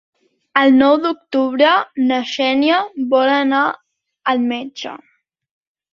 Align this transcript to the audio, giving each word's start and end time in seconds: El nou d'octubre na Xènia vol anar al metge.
El 0.61 0.71
nou 0.77 0.93
d'octubre 1.03 1.75
na 2.11 2.19
Xènia 2.31 2.79
vol 3.15 3.33
anar 3.35 3.63
al 4.33 4.45
metge. 4.53 4.99